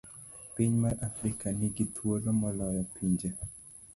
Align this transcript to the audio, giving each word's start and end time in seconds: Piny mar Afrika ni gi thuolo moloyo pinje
Piny 0.53 0.73
mar 0.83 0.95
Afrika 1.07 1.45
ni 1.59 1.67
gi 1.75 1.85
thuolo 1.95 2.29
moloyo 2.41 2.83
pinje 2.95 3.29